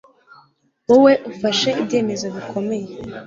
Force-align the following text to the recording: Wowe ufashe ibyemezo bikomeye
Wowe 0.89 1.13
ufashe 1.31 1.69
ibyemezo 1.81 2.25
bikomeye 2.35 2.89